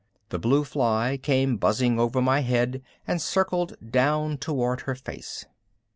The 0.29 0.39
blue 0.39 0.63
fly 0.63 1.19
came 1.21 1.57
buzzing 1.57 1.99
over 1.99 2.23
my 2.23 2.39
head 2.39 2.81
and 3.05 3.21
circled 3.21 3.75
down 3.91 4.39
toward 4.39 4.81
her 4.89 4.95
face. 4.95 5.45